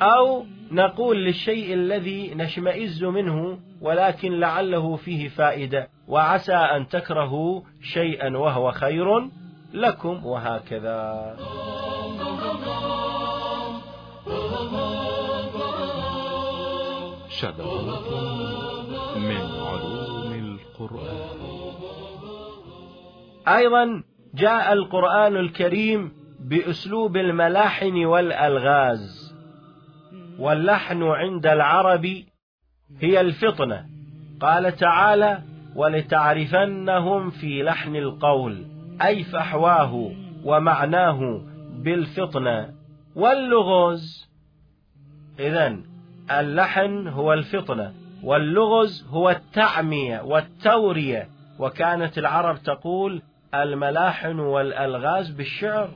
أو 0.01 0.45
نقول 0.71 1.25
للشيء 1.25 1.73
الذي 1.73 2.33
نشمئز 2.35 3.03
منه 3.03 3.59
ولكن 3.81 4.39
لعله 4.39 4.95
فيه 4.95 5.27
فائدة 5.27 5.87
وعسى 6.07 6.55
أن 6.55 6.87
تكرهوا 6.87 7.61
شيئا 7.81 8.37
وهو 8.37 8.71
خير 8.71 9.29
لكم 9.73 10.25
وهكذا. 10.25 11.35
شذرات 17.29 18.09
من 19.17 19.45
علوم 19.67 20.31
القرآن. 20.33 21.32
أيضا 23.47 24.03
جاء 24.33 24.73
القرآن 24.73 25.37
الكريم 25.37 26.11
بأسلوب 26.39 27.17
الملاحن 27.17 28.05
والألغاز. 28.05 29.33
واللحن 30.39 31.03
عند 31.03 31.45
العرب 31.45 32.05
هي 32.99 33.21
الفطنة. 33.21 33.85
قال 34.39 34.75
تعالى 34.75 35.41
ولتعرفنهم 35.75 37.29
في 37.29 37.63
لحن 37.63 37.95
القول 37.95 38.65
أي 39.01 39.23
فحواه 39.23 40.11
ومعناه 40.43 41.41
بالفطنة 41.75 42.73
واللغز. 43.15 44.29
إذا 45.39 45.77
اللحن 46.31 47.07
هو 47.07 47.33
الفطنة 47.33 47.93
واللغز 48.23 49.07
هو 49.09 49.29
التعمية 49.29 50.21
والتورية. 50.21 51.29
وكانت 51.59 52.17
العرب 52.17 52.63
تقول 52.63 53.21
الملاحن 53.53 54.39
والألغاز 54.39 55.29
بالشعر. 55.29 55.89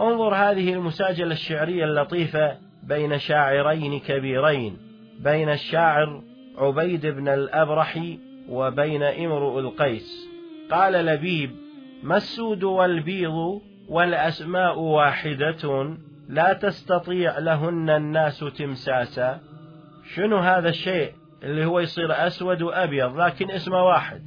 انظر 0.00 0.34
هذه 0.34 0.72
المساجلة 0.72 1.32
الشعرية 1.32 1.84
اللطيفة 1.84 2.56
بين 2.82 3.18
شاعرين 3.18 4.00
كبيرين 4.00 4.76
بين 5.20 5.48
الشاعر 5.48 6.22
عبيد 6.58 7.06
بن 7.06 7.28
الأبرحي 7.28 8.18
وبين 8.48 9.02
امرؤ 9.02 9.58
القيس. 9.58 10.28
قال 10.70 10.92
لبيب 10.92 11.50
ما 12.02 12.16
السود 12.16 12.64
والبيض 12.64 13.60
والأسماء 13.88 14.78
واحدة؟ 14.78 15.96
لا 16.28 16.52
تستطيع 16.52 17.38
لهن 17.38 17.90
الناس 17.90 18.38
تمساسا. 18.38 19.40
شنو 20.14 20.36
هذا 20.36 20.68
الشيء 20.68 21.12
اللي 21.42 21.64
هو 21.64 21.80
يصير 21.80 22.26
أسود 22.26 22.62
وأبيض 22.62 23.20
لكن 23.20 23.50
اسمه 23.50 23.84
واحد 23.84 24.22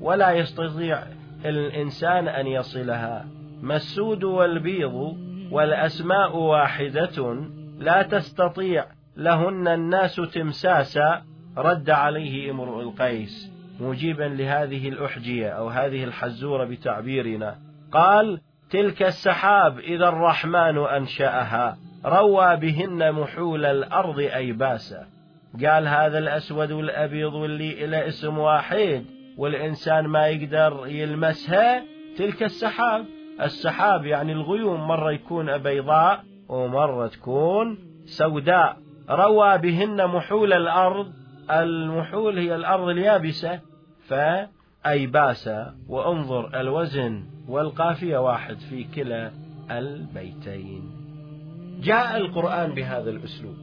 ولا 0.00 0.30
يستطيع 0.30 1.02
الإنسان 1.44 2.28
أن 2.28 2.46
يصلها. 2.46 3.26
ما 3.62 3.76
السود 3.76 4.24
والبيض 4.24 5.16
والأسماء 5.50 6.36
واحدة 6.36 7.36
لا 7.78 8.02
تستطيع 8.02 8.86
لهن 9.16 9.68
الناس 9.68 10.16
تمساسا 10.16 11.22
رد 11.56 11.90
عليه 11.90 12.50
امرؤ 12.50 12.80
القيس. 12.80 13.52
مجيبا 13.80 14.24
لهذه 14.24 14.88
الأحجية 14.88 15.48
أو 15.48 15.68
هذه 15.68 16.04
الحزورة 16.04 16.64
بتعبيرنا. 16.64 17.58
قال 17.92 18.40
تلك 18.70 19.02
السحاب 19.02 19.78
إذا 19.78 20.08
الرحمن 20.08 20.78
أنشأها. 20.78 21.78
روى 22.04 22.56
بهن 22.56 23.12
محول 23.12 23.64
الأرض 23.64 24.18
أيباسا. 24.18 25.06
قال 25.66 25.88
هذا 25.88 26.18
الأسود 26.18 26.72
والأبيض 26.72 27.34
واللي 27.34 27.84
إلى 27.84 28.08
اسم 28.08 28.38
واحد. 28.38 29.17
والإنسان 29.38 30.06
ما 30.06 30.26
يقدر 30.26 30.86
يلمسها 30.86 31.84
تلك 32.16 32.42
السحاب. 32.42 33.04
السحاب 33.40 34.06
يعني 34.06 34.32
الغيوم 34.32 34.88
مرة 34.88 35.12
يكون 35.12 35.58
بيضاء 35.58 36.24
ومرة 36.48 37.06
تكون 37.06 37.78
سوداء. 38.04 38.76
روى 39.10 39.58
بهن 39.58 40.06
محول 40.06 40.52
الأرض. 40.52 41.12
المحول 41.50 42.38
هي 42.38 42.54
الأرض 42.54 42.88
اليابسة. 42.88 43.60
فأيباسا 44.08 45.74
وانظر 45.88 46.60
الوزن 46.60 47.24
والقافية 47.48 48.18
واحد 48.18 48.58
في 48.58 48.84
كلا 48.84 49.30
البيتين. 49.70 50.90
جاء 51.80 52.16
القرآن 52.16 52.74
بهذا 52.74 53.10
الأسلوب. 53.10 53.56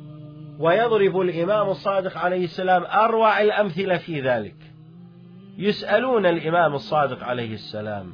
ويضرب 0.60 1.22
الإمام 1.22 1.70
الصادق 1.70 2.18
عليه 2.18 2.44
السلام 2.44 2.84
أروع 2.84 3.42
الأمثلة 3.42 3.98
في 3.98 4.22
ذلك. 4.22 4.75
يسألون 5.58 6.26
الإمام 6.26 6.74
الصادق 6.74 7.24
عليه 7.24 7.54
السلام 7.54 8.14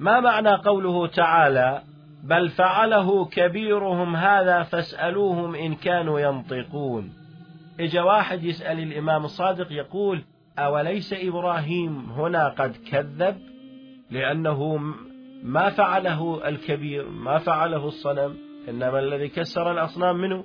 ما 0.00 0.20
معنى 0.20 0.54
قوله 0.54 1.06
تعالى 1.06 1.82
بل 2.24 2.48
فعله 2.48 3.24
كبيرهم 3.24 4.16
هذا 4.16 4.62
فاسألوهم 4.62 5.54
إن 5.54 5.74
كانوا 5.74 6.20
ينطقون 6.20 7.12
إجا 7.80 8.02
واحد 8.02 8.44
يسأل 8.44 8.78
الإمام 8.78 9.24
الصادق 9.24 9.72
يقول 9.72 10.22
أوليس 10.58 11.12
إبراهيم 11.12 12.10
هنا 12.10 12.48
قد 12.48 12.76
كذب؟ 12.90 13.38
لأنه 14.10 14.76
ما 15.42 15.70
فعله 15.70 16.48
الكبير 16.48 17.08
ما 17.08 17.38
فعله 17.38 17.88
الصنم 17.88 18.36
إنما 18.68 18.98
الذي 18.98 19.28
كسر 19.28 19.72
الأصنام 19.72 20.16
منه 20.16 20.44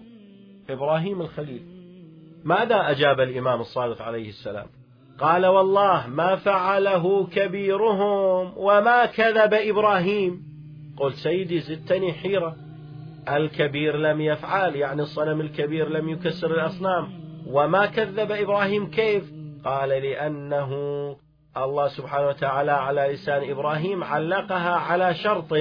إبراهيم 0.69 1.21
الخليل. 1.21 1.65
ماذا 2.43 2.91
أجاب 2.91 3.19
الإمام 3.19 3.62
الصادق 3.62 4.01
عليه 4.01 4.29
السلام؟ 4.29 4.67
قال 5.19 5.45
والله 5.45 6.08
ما 6.08 6.36
فعله 6.36 7.28
كبيرهم 7.28 8.54
وما 8.58 9.06
كذب 9.06 9.54
إبراهيم. 9.54 10.43
قلت 10.97 11.15
سيدي 11.15 11.60
زدتني 11.60 12.13
حيرة. 12.13 12.56
الكبير 13.30 13.97
لم 13.97 14.21
يفعل 14.21 14.76
يعني 14.76 15.02
الصنم 15.02 15.41
الكبير 15.41 15.89
لم 15.89 16.10
يكسر 16.10 16.52
الأصنام. 16.52 17.10
وما 17.47 17.86
كذب 17.86 18.32
إبراهيم 18.32 18.91
كيف؟ 18.91 19.23
قال 19.65 19.89
لأنه 19.89 20.69
الله 21.58 21.88
سبحانه 21.88 22.28
وتعالى 22.28 22.71
على 22.71 23.13
لسان 23.13 23.49
إبراهيم 23.49 24.04
علقها 24.04 24.76
على 24.76 25.13
شرط. 25.13 25.54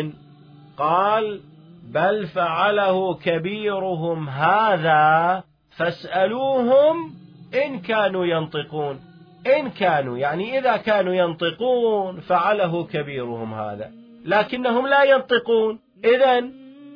قال 0.77 1.41
بل 1.83 2.27
فعله 2.27 3.15
كبيرهم 3.15 4.29
هذا 4.29 5.43
فاسألوهم 5.77 7.15
إن 7.65 7.79
كانوا 7.79 8.27
ينطقون. 8.27 9.12
إن 9.47 9.69
كانوا 9.71 10.19
يعني 10.19 10.59
إذا 10.59 10.77
كانوا 10.77 11.15
ينطقون 11.15 12.21
فعله 12.21 12.85
كبيرهم 12.85 13.55
هذا. 13.55 13.91
لكنهم 14.25 14.87
لا 14.87 15.05
ينطقون. 15.05 15.79
إذا 16.05 16.41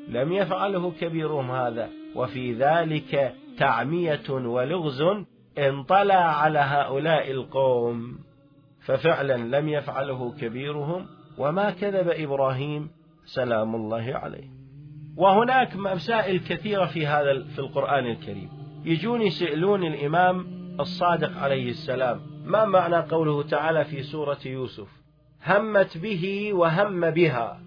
لم 0.09 0.33
يفعله 0.33 0.93
كبيرهم 1.01 1.51
هذا. 1.51 1.89
وفي 2.15 2.53
ذلك 2.53 3.35
تعمية 3.59 4.31
ولغز 4.31 5.03
انطلع 5.59 6.15
على 6.15 6.59
هؤلاء 6.59 7.31
القوم. 7.31 8.19
ففعلا 8.85 9.61
لم 9.61 9.69
يفعله 9.69 10.33
كبيرهم. 10.41 11.07
وما 11.39 11.71
كذب 11.71 12.09
إبراهيم 12.09 12.91
سلام 13.25 13.75
الله 13.75 14.13
عليه. 14.15 14.49
وهناك 15.17 15.77
مسائل 15.77 16.39
كثيرة 16.39 16.85
في 16.85 17.07
هذا 17.07 17.43
في 17.43 17.59
القرآن 17.59 18.07
الكريم. 18.07 18.49
يجون 18.85 19.23
يسألون 19.23 19.85
الإمام 19.85 20.47
الصادق 20.81 21.39
عليه 21.39 21.71
السلام. 21.71 22.36
ما 22.47 22.65
معنى 22.65 22.97
قوله 22.97 23.43
تعالى 23.43 23.85
في 23.85 24.03
سورة 24.03 24.39
يوسف؟ 24.47 24.89
همت 25.45 25.99
به 25.99 26.51
وهم 26.53 27.11
بها. 27.11 27.61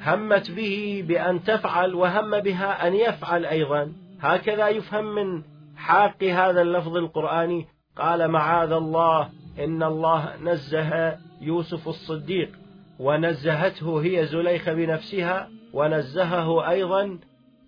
همت 0.00 0.50
به 0.50 1.04
بأن 1.08 1.44
تفعل 1.44 1.94
وهم 1.94 2.40
بها 2.40 2.86
أن 2.86 2.94
يفعل 2.94 3.46
أيضا. 3.46 3.92
هكذا 4.20 4.68
يفهم 4.68 5.14
من 5.14 5.42
حاق 5.76 6.24
هذا 6.24 6.62
اللفظ 6.62 6.96
القرآني. 6.96 7.66
قال 7.96 8.28
معاذ 8.28 8.72
الله 8.72 9.28
إن 9.58 9.82
الله 9.82 10.36
نزه 10.42 11.18
يوسف 11.40 11.88
الصديق 11.88 12.50
ونزهته 12.98 14.02
هي 14.02 14.26
زليخة 14.26 14.74
بنفسها 14.74 15.50
ونزهه 15.72 16.70
أيضا 16.70 17.18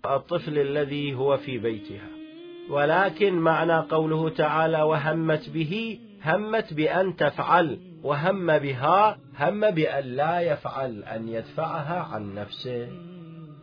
الطفل 0.05 0.59
الذي 0.59 1.13
هو 1.15 1.37
في 1.37 1.57
بيتها. 1.57 2.07
ولكن 2.69 3.33
معنى 3.33 3.79
قوله 3.79 4.29
تعالى 4.29 4.81
وهمت 4.81 5.49
به 5.49 5.99
همت 6.27 6.73
بأن 6.73 7.15
تفعل 7.15 7.79
وهم 8.03 8.57
بها 8.57 9.17
هم 9.39 9.71
بأن 9.71 10.03
لا 10.03 10.39
يفعل 10.39 11.03
أن 11.03 11.27
يدفعها 11.27 11.99
عن 11.99 12.35
نفسه. 12.35 12.87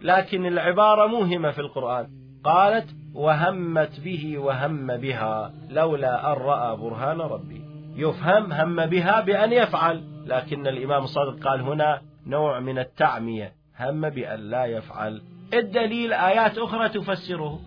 لكن 0.03 0.46
العبارة 0.46 1.07
موهمة 1.07 1.50
في 1.50 1.59
القرآن. 1.59 2.09
قالت 2.44 2.94
وهمت 3.14 4.00
به 4.00 4.38
وهم 4.38 4.96
بها 4.96 5.53
لولا 5.70 6.33
أن 6.33 6.37
رأى 6.37 6.77
برهان 6.77 7.20
ربي. 7.20 7.64
يفهم 7.96 8.53
هم 8.53 8.87
بها 8.87 9.20
بأن 9.20 9.53
يفعل 9.53 10.05
لكن 10.27 10.66
الإمام 10.66 11.03
الصادق 11.05 11.48
قال 11.48 11.61
هنا 11.61 12.00
نوع 12.27 12.61
من 12.61 12.79
التعمية 12.79 13.53
هم 13.81 14.11
بأن 14.11 14.40
لا 14.40 14.64
يفعل. 14.64 15.22
الدليل 15.55 16.12
آيات 16.12 16.59
أخرى 16.59 16.88
تفسره. 16.88 17.61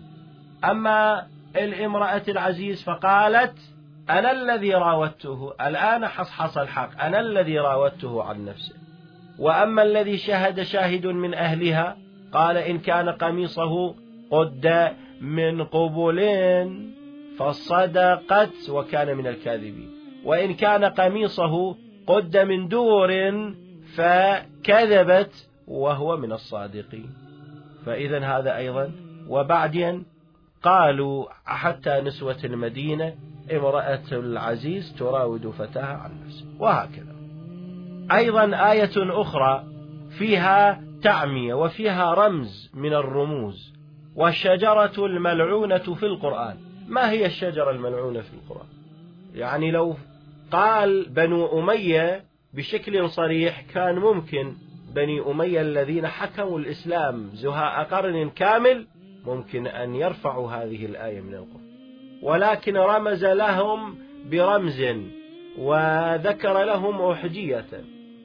أما 0.64 1.26
الامرأة 1.56 2.22
العزيز 2.28 2.84
فقالت 2.84 3.77
أنا 4.10 4.32
الذي 4.32 4.74
راودته 4.74 5.52
الآن 5.60 6.06
حصحص 6.06 6.58
الحق 6.58 7.02
أنا 7.02 7.20
الذي 7.20 7.58
راودته 7.58 8.22
عن 8.22 8.44
نفسه. 8.44 8.74
وأما 9.38 9.82
الذي 9.82 10.16
شهد 10.16 10.62
شاهد 10.62 11.06
من 11.06 11.34
أهلها 11.34 11.96
قال 12.32 12.56
إن 12.56 12.78
كان 12.78 13.08
قميصه 13.08 13.94
قد 14.30 14.94
من 15.20 15.64
قبل 15.64 16.20
فصدقت 17.38 18.70
وكان 18.70 19.16
من 19.16 19.26
الكاذبين. 19.26 19.90
وإن 20.24 20.54
كان 20.54 20.84
قميصه 20.84 21.76
قد 22.06 22.36
من 22.36 22.68
دور 22.68 23.10
فكذبت 23.96 25.48
وهو 25.66 26.16
من 26.16 26.32
الصادقين. 26.32 27.10
فإذا 27.86 28.18
هذا 28.24 28.56
أيضا. 28.56 28.92
وبعدين 29.28 30.04
قالوا 30.62 31.26
حتى 31.44 32.00
نسوة 32.00 32.38
المدينة 32.44 33.14
امرأة 33.52 34.12
العزيز 34.12 34.94
تراود 34.98 35.46
فتاها 35.46 35.96
عن 35.96 36.10
نفسه. 36.26 36.44
وهكذا. 36.58 37.14
أيضا 38.12 38.70
آية 38.72 39.20
أخرى 39.20 39.64
فيها 40.18 40.82
تعمية 41.02 41.54
وفيها 41.54 42.14
رمز 42.14 42.70
من 42.74 42.94
الرموز. 42.94 43.72
والشجرة 44.16 45.06
الملعونة 45.06 45.78
في 45.78 46.06
القرآن. 46.06 46.56
ما 46.88 47.10
هي 47.10 47.26
الشجرة 47.26 47.70
الملعونة 47.70 48.20
في 48.20 48.34
القرآن؟ 48.34 48.68
يعني 49.34 49.70
لو 49.70 49.96
قال 50.50 51.08
بنو 51.08 51.60
أمية 51.60 52.24
بشكل 52.54 53.10
صريح 53.10 53.60
كان 53.60 53.94
ممكن 53.98 54.52
بني 54.94 55.20
أمية 55.30 55.60
الذين 55.60 56.06
حكموا 56.06 56.58
الإسلام 56.58 57.30
زهاء 57.34 57.84
قرن 57.84 58.30
كامل 58.30 58.86
ممكن 59.26 59.66
أن 59.66 59.94
يرفعوا 59.94 60.50
هذه 60.50 60.86
الآية 60.86 61.20
من 61.20 61.34
القرآن. 61.34 61.67
ولكن 62.22 62.76
رمز 62.76 63.24
لهم 63.24 63.98
برمز 64.30 64.82
وذكر 65.58 66.64
لهم 66.64 67.02
أحجية 67.02 67.66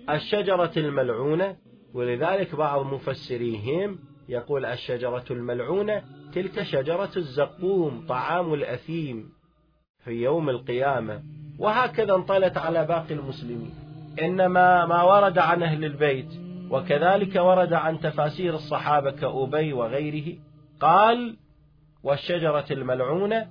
الشجرة 0.10 0.72
الملعونة 0.78 1.56
ولذلك 1.94 2.56
بعض 2.56 2.86
مفسريهم 2.86 4.00
يقول 4.30 4.66
الشجرة 4.66 5.26
الملعونة 5.32 6.04
تلك 6.34 6.64
شجرة 6.64 7.12
الزقوم 7.18 8.06
طعام 8.08 8.54
الأثيم 8.54 9.30
في 10.04 10.12
يوم 10.12 10.50
القيامة. 10.50 11.24
وهكذا 11.60 12.16
انطلت 12.16 12.58
على 12.58 12.86
باقي 12.86 13.14
المسلمين. 13.14 13.74
إنما 14.22 14.86
ما 14.86 15.04
ورد 15.04 15.38
عن 15.38 15.64
أهل 15.64 15.86
البيت 15.86 16.30
وكذلك 16.70 17.36
ورد 17.36 17.74
عن 17.74 18.00
تفاسير 18.00 18.54
الصحابة 18.54 19.12
كأبي 19.12 19.74
وغيره 19.74 20.38
قال 20.80 21.38
والشجرة 22.04 22.66
الملعونة 22.72 23.48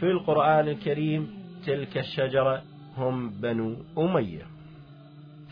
في 0.00 0.06
القرآن 0.06 0.68
الكريم 0.68 1.30
تلك 1.66 1.98
الشجرة 1.98 2.62
هم 2.96 3.30
بنو 3.30 3.76
أمية. 3.98 4.46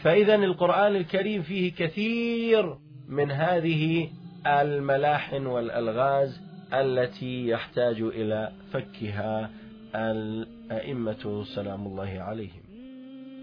فإذا 0.02 0.35
القرآن 0.35 0.96
الكريم 0.96 1.42
فيه 1.42 1.72
كثير 1.72 2.76
من 3.09 3.30
هذه 3.30 4.09
الملاحن 4.46 5.46
والألغاز 5.46 6.40
التي 6.72 7.48
يحتاج 7.48 8.00
إلى 8.00 8.52
فكها 8.72 9.50
الأئمة 9.94 11.44
سلام 11.54 11.87
الله 11.87 12.20
عليهم. 12.20 12.62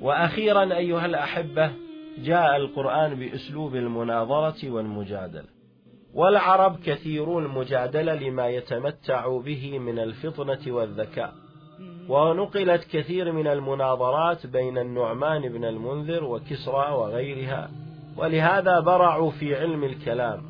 وأخيرا 0.01 0.77
أيها 0.77 1.05
الأحبة 1.05 1.71
جاء 2.23 2.57
القرآن 2.57 3.15
بأسلوب 3.15 3.75
المناظرة 3.75 4.69
والمجادلة. 4.69 5.60
والعرب 6.13 6.75
كثيرو 6.85 7.39
المجادلة 7.39 8.15
لما 8.15 8.47
يتمتع 8.47 9.37
به 9.37 9.79
من 9.79 9.99
الفطنة 9.99 10.59
والذكاء. 10.67 11.33
ونقلت 12.09 12.83
كثير 12.91 13.31
من 13.31 13.47
المناظرات 13.47 14.47
بين 14.47 14.77
النعمان 14.77 15.41
بن 15.49 15.65
المنذر 15.65 16.23
وكسرى 16.23 16.91
وغيرها. 16.91 17.69
ولهذا 18.17 18.79
برعوا 18.79 19.31
في 19.31 19.55
علم 19.55 19.83
الكلام. 19.83 20.41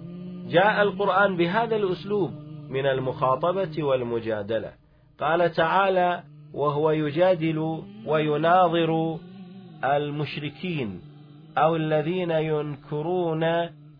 جاء 0.49 0.81
القرآن 0.81 1.37
بهذا 1.37 1.75
الأسلوب 1.75 2.31
من 2.69 2.85
المخاطبة 2.85 3.83
والمجادلة. 3.83 4.71
قال 5.19 5.51
تعالى 5.51 6.23
وهو 6.53 6.91
يجادل 6.91 7.83
ويناظر 8.05 9.17
المشركين 9.83 11.01
أو 11.57 11.75
الذين 11.75 12.31
ينكرون 12.31 13.43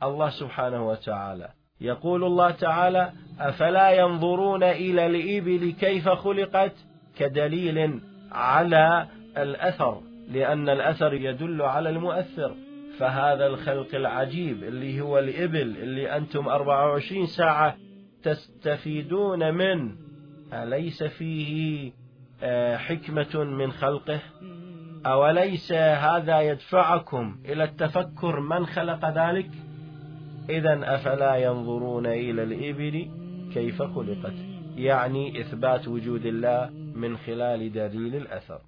الله 0.04 0.30
سبحانه 0.30 0.88
وتعالى. 0.88 1.50
يقول 1.82 2.24
الله 2.24 2.52
تعالى 2.52 3.12
أفلا 3.40 3.92
ينظرون 3.92 4.64
إلى 4.64 5.06
الإبل 5.06 5.72
كيف 5.80 6.10
خلقت؟ 6.10 6.74
كدليل 7.18 8.02
على 8.32 9.08
الأثر 9.38 10.02
لأن 10.30 10.70
الأثر 10.70 11.14
يدل 11.14 11.62
على 11.62 11.90
المؤثر. 11.90 12.56
فهذا 13.00 13.48
الخلق 13.48 13.96
العجيب 13.96 14.64
اللي 14.64 15.02
هو 15.02 15.20
الإبل 15.20 15.78
اللي 15.78 16.18
أنتم 16.18 16.48
24 16.48 17.26
ساعة 17.26 17.78
تستفيدون 18.24 19.54
من 19.54 19.96
أليس 20.54 21.04
فيه 21.04 21.92
آه، 22.44 22.78
حكمة 22.78 23.44
من 23.44 23.72
خلقه؟ 23.72 24.20
أوليس 25.06 25.72
هذا 25.74 26.42
يدفعكم 26.42 27.38
إلى 27.46 27.64
التفكر 27.64 28.40
من 28.40 28.66
خلق 28.66 29.10
ذلك؟ 29.10 29.50
إذا 30.50 30.96
أفلا 30.96 31.36
ينظرون 31.36 32.06
إلى 32.06 32.44
الإبل 32.44 33.10
كيف 33.54 33.82
خلقت؟ 33.82 34.34
يعني 34.76 35.42
إثبات 35.42 35.88
وجود 35.88 36.26
الله 36.26 36.70
من 36.96 37.18
خلال 37.18 37.72
دليل 37.72 38.16
الأثر. 38.16 38.62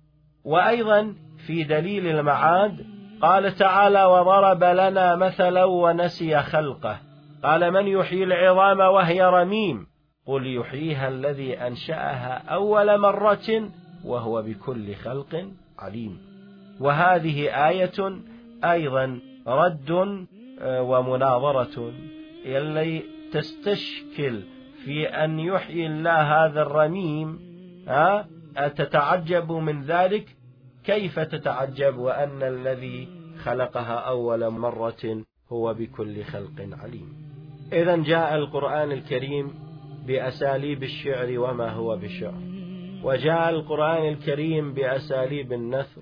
وأيضا 0.44 1.16
في 1.48 1.64
دليل 1.64 2.08
المعاد 2.08 2.86
قال 3.22 3.56
تعالى 3.56 4.06
وضرب 4.06 4.64
لنا 4.64 5.16
مثلا 5.16 5.64
ونسي 5.64 6.42
خلقه 6.42 7.00
قال 7.44 7.72
من 7.72 7.88
يحيي 7.88 8.24
العظام 8.24 8.80
وهي 8.80 9.24
رميم 9.24 9.88
قل 10.26 10.56
يحييها 10.56 11.08
الذي 11.08 11.58
أنشأها 11.58 12.44
أول 12.50 13.00
مرة 13.00 13.70
وهو 14.06 14.42
بكل 14.42 14.96
خلق 14.96 15.48
عليم 15.80 16.18
وهذه 16.80 17.68
آية 17.70 18.20
أيضا 18.64 19.20
رد 19.48 20.26
ومناظرة. 20.62 21.94
يلي 22.46 23.04
تستشكل 23.32 24.44
في 24.86 25.08
أن 25.08 25.40
يحيي 25.40 25.88
الله 25.88 26.46
هذا 26.46 26.62
الرميم 26.62 27.40
أتتعجب 28.58 29.52
من 29.52 29.84
ذلك؟ 29.84 30.36
كيف 30.84 31.20
تتعجب 31.20 31.98
وأن 31.98 32.44
الذي 32.44 33.08
خلقها 33.44 33.96
أول 33.96 34.50
مرة 34.50 35.24
هو 35.52 35.74
بكل 35.74 36.24
خلق 36.24 36.68
عليم؟ 36.82 37.14
إذا 37.74 37.96
جاء 37.96 38.36
القرآن 38.36 38.92
الكريم 38.92 39.54
بأساليب 40.08 40.84
الشعر 40.84 41.40
وما 41.40 41.70
هو 41.72 41.98
بشعر. 41.98 42.42
وجاء 43.04 43.50
القرآن 43.50 44.08
الكريم 44.14 44.74
بأساليب 44.74 45.54
النثر. 45.54 46.02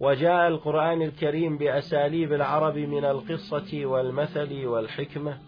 وجاء 0.00 0.48
القرآن 0.48 1.02
الكريم 1.02 1.58
بأساليب 1.58 2.32
العرب 2.32 2.76
من 2.78 3.04
القصة 3.04 3.86
والمثل 3.86 4.66
والحكمة 4.66 5.38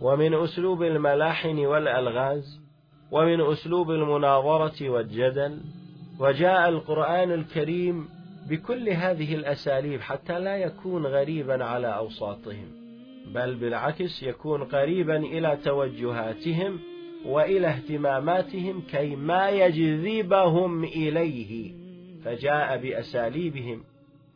ومن 0.00 0.34
أسلوب 0.34 0.82
الملاحن 0.82 1.58
والألغاز 1.58 2.60
ومن 3.12 3.40
أسلوب 3.40 3.90
المناظرة 3.90 4.88
والجدل 4.90 5.60
وجاء 6.20 6.68
القرآن 6.68 7.32
الكريم 7.32 8.08
بكل 8.48 8.88
هذه 8.88 9.34
الأساليب 9.34 10.00
حتى 10.00 10.38
لا 10.38 10.56
يكون 10.56 11.06
غريبا 11.06 11.64
على 11.64 11.86
أوساطهم 11.86 12.68
بل 13.34 13.54
بالعكس 13.54 14.22
يكون 14.22 14.64
قريبا 14.64 15.16
إلى 15.16 15.58
توجهاتهم 15.64 16.80
وإلى 17.26 17.66
اهتماماتهم 17.66 18.82
كي 18.90 19.16
ما 19.16 19.50
يجذبهم 19.50 20.84
إليه. 20.84 21.85
فجاء 22.26 22.76
بأساليبهم 22.76 23.84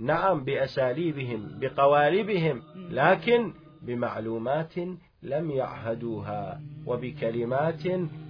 نعم 0.01 0.45
بأساليبهم 0.45 1.59
بقوالبهم 1.61 2.63
لكن 2.91 3.53
بمعلومات 3.83 4.75
لم 5.23 5.51
يعهدوها 5.51 6.61
وبكلمات 6.87 7.87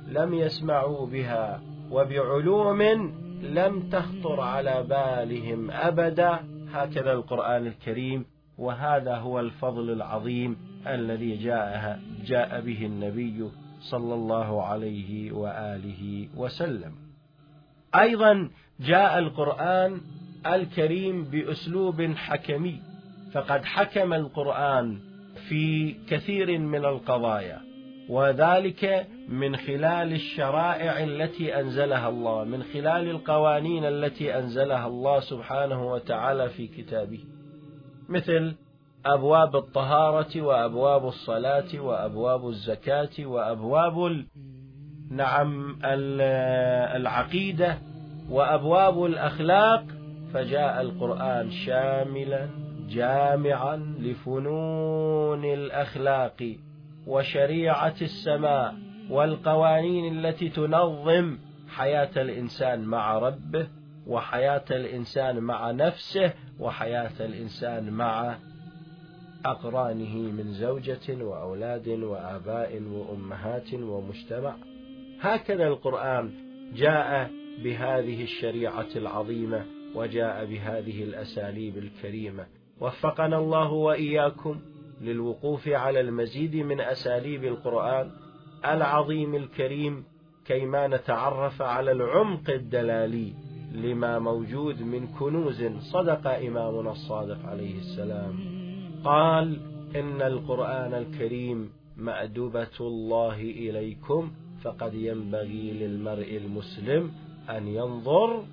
لم 0.08 0.34
يسمعوا 0.34 1.06
بها 1.06 1.62
وبعلوم 1.90 2.82
لم 3.42 3.88
تخطر 3.88 4.40
على 4.40 4.82
بالهم 4.82 5.70
أبدا. 5.70 6.40
هكذا 6.72 7.12
القرآن 7.12 7.66
الكريم 7.66 8.24
وهذا 8.58 9.16
هو 9.16 9.40
الفضل 9.40 9.90
العظيم 9.90 10.56
الذي 10.86 11.36
جاء 11.36 12.00
جاء 12.24 12.60
به 12.60 12.86
النبي 12.86 13.50
صلى 13.80 14.14
الله 14.14 14.62
عليه 14.62 15.32
وآله 15.32 16.28
وسلم. 16.36 16.92
أيضا 17.94 18.50
جاء 18.80 19.18
القرآن 19.18 20.00
الكريم 20.46 21.24
بأسلوب 21.24 22.02
حكمي 22.02 22.82
فقد 23.32 23.64
حكم 23.64 24.12
القرآن 24.12 24.98
في 25.48 25.94
كثير 26.08 26.58
من 26.58 26.84
القضايا 26.84 27.60
وذلك 28.08 29.06
من 29.28 29.56
خلال 29.56 30.12
الشرائع 30.12 31.04
التي 31.04 31.60
أنزلها 31.60 32.08
الله 32.08 32.44
من 32.44 32.62
خلال 32.62 33.10
القوانين 33.10 33.84
التي 33.84 34.38
أنزلها 34.38 34.86
الله 34.86 35.20
سبحانه 35.20 35.92
وتعالى 35.92 36.48
في 36.48 36.66
كتابه 36.66 37.20
مثل 38.08 38.54
أبواب 39.06 39.56
الطهارة 39.56 40.40
وأبواب 40.40 41.06
الصلاة 41.06 41.80
وأبواب 41.80 42.48
الزكاة 42.48 43.26
وأبواب 43.26 44.24
نعم 45.10 45.78
العقيدة 46.96 47.78
وأبواب 48.30 49.04
الأخلاق 49.04 49.84
فجاء 50.34 50.80
القرآن 50.80 51.50
شاملا 51.50 52.48
جامعا 52.88 53.76
لفنون 54.00 55.44
الأخلاق 55.44 56.56
وشريعة 57.06 57.94
السماء 58.02 58.74
والقوانين 59.10 60.18
التي 60.18 60.48
تنظم 60.48 61.38
حياة 61.68 62.10
الإنسان 62.16 62.84
مع 62.84 63.18
ربه 63.18 63.68
وحياة 64.06 64.64
الإنسان 64.70 65.38
مع 65.38 65.70
نفسه 65.70 66.32
وحياة 66.60 67.12
الإنسان 67.20 67.90
مع 67.90 68.36
أقرانه 69.46 70.16
من 70.16 70.52
زوجة 70.52 71.24
وأولاد 71.24 71.88
وآباء 71.88 72.82
وأمهات 72.82 73.74
ومجتمع. 73.74 74.54
هكذا 75.20 75.66
القرآن 75.66 76.30
جاء 76.74 77.39
بهذه 77.64 78.22
الشريعة 78.22 78.88
العظيمة 78.96 79.64
وجاء 79.94 80.44
بهذه 80.44 81.02
الأساليب 81.02 81.78
الكريمة. 81.78 82.46
وفقنا 82.80 83.38
الله 83.38 83.72
وإياكم 83.72 84.60
للوقوف 85.00 85.68
على 85.68 86.00
المزيد 86.00 86.56
من 86.56 86.80
أساليب 86.80 87.44
القرآن 87.44 88.10
العظيم 88.64 89.34
الكريم 89.34 90.04
كيما 90.46 90.86
نتعرف 90.86 91.62
على 91.62 91.92
العمق 91.92 92.50
الدلالي 92.50 93.32
لما 93.74 94.18
موجود 94.18 94.82
من 94.82 95.06
كنوز 95.06 95.64
صدق 95.78 96.26
إمامنا 96.26 96.90
الصادق 96.90 97.46
عليه 97.46 97.78
السلام. 97.78 98.34
قال 99.04 99.60
إن 99.96 100.22
القرآن 100.22 100.94
الكريم 100.94 101.70
مأدبة 101.96 102.76
الله 102.80 103.40
إليكم 103.40 104.30
فقد 104.62 104.94
ينبغي 104.94 105.70
للمرء 105.72 106.36
المسلم 106.36 107.12
أن 107.56 107.68
ينظر 107.68 108.44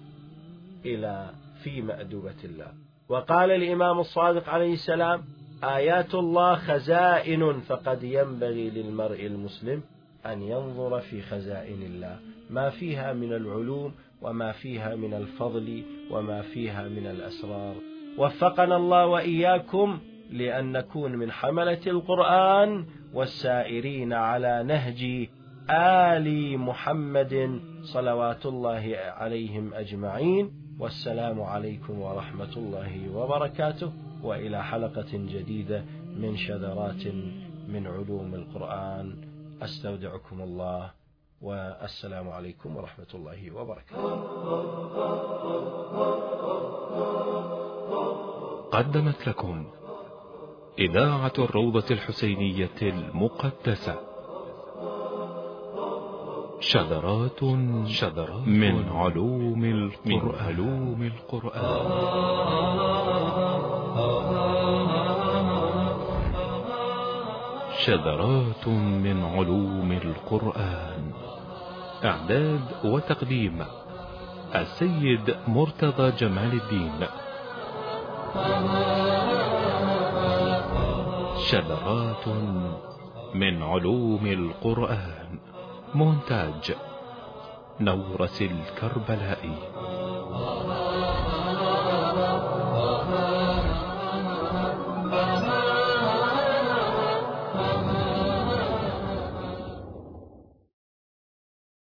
إلى 0.85 1.29
في 1.63 1.81
مأدبة 1.81 2.35
الله. 2.43 2.71
وقال 3.09 3.51
الإمام 3.51 3.99
الصادق 3.99 4.49
عليه 4.49 4.73
السلام 4.73 5.21
آيات 5.63 6.15
الله 6.15 6.55
خزائن 6.55 7.59
فقد 7.59 8.03
ينبغي 8.03 8.69
للمرء 8.69 9.25
المسلم 9.25 9.81
أن 10.25 10.41
ينظر 10.41 10.99
في 10.99 11.21
خزائن 11.21 11.81
الله. 11.81 12.19
ما 12.49 12.69
فيها 12.69 13.13
من 13.13 13.33
العلوم 13.33 13.93
وما 14.21 14.51
فيها 14.51 14.95
من 14.95 15.13
الفضل 15.13 15.83
وما 16.11 16.41
فيها 16.41 16.87
من 16.87 17.07
الأسرار. 17.07 17.75
وفقنا 18.17 18.75
الله 18.75 19.05
وإياكم 19.05 19.99
لأن 20.31 20.71
نكون 20.71 21.15
من 21.15 21.31
حملة 21.31 21.81
القرآن 21.87 22.85
والسائرين 23.13 24.13
على 24.13 24.63
نهج 24.63 25.27
آل 25.69 26.57
محمد 26.59 27.61
صلوات 27.83 28.45
الله 28.45 28.97
عليهم 28.97 29.73
أجمعين 29.73 30.51
والسلام 30.79 31.41
عليكم 31.41 31.99
ورحمة 31.99 32.53
الله 32.57 33.09
وبركاته 33.15 33.91
وإلى 34.23 34.63
حلقة 34.63 35.11
جديدة 35.13 35.83
من 36.15 36.37
شذرات 36.37 37.07
من 37.67 37.87
علوم 37.87 38.33
القرآن 38.35 39.15
أستودعكم 39.61 40.41
الله 40.41 40.91
والسلام 41.41 42.29
عليكم 42.29 42.75
ورحمة 42.75 43.11
الله 43.13 43.51
وبركاته. 43.51 43.97
قدمت 48.71 49.27
لكم 49.27 49.67
إذاعة 50.79 51.33
الروضة 51.39 51.85
الحسينية 51.91 52.81
المقدسة 52.81 54.06
شذرات 56.59 57.39
شذرات 57.87 58.47
من 58.47 58.89
علوم 58.89 59.63
القرآن, 59.63 60.05
من 60.05 60.31
علوم 60.45 61.01
القرآن. 61.01 61.85
شذرات 67.85 68.67
من 69.05 69.17
علوم 69.23 69.91
القرآن. 69.91 71.11
إعداد 72.05 72.65
وتقديم 72.85 73.65
السيد 74.55 75.35
مرتضى 75.47 76.11
جمال 76.11 76.51
الدين. 76.53 77.05
شذرات 81.37 82.27
من 83.35 83.63
علوم 83.63 84.25
القرآن. 84.25 85.16
مونتاج. 85.95 86.75
نورس 87.81 88.41
الكربلائي. 88.41 89.57